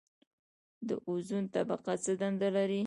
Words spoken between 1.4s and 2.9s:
طبقه څه دنده لري؟